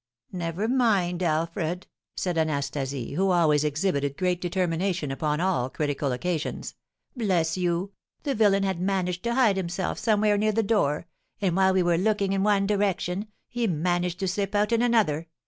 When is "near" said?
10.39-10.53